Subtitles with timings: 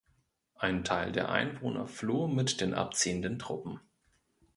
[0.55, 3.79] Ein Teil der Einwohner floh mit den abziehenden Truppen.